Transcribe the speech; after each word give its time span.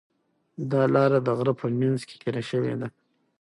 دا 0.71 0.81
لاره 0.95 1.19
د 1.23 1.27
غره 1.37 1.53
په 1.61 1.67
منځ 1.79 1.99
کې 2.07 2.15
تېره 2.21 2.41
شوې 2.49 2.73
ده. 2.79 2.87